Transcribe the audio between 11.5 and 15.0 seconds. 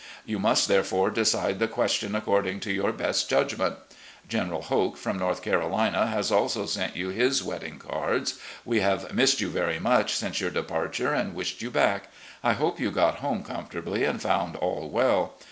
you back. I hope you got home comfortably and found all